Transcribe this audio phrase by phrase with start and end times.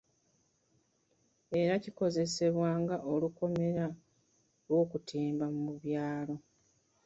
[1.61, 3.85] Era kikozesebwa nga olukomera
[4.67, 6.35] lw'okutimba mu byalo.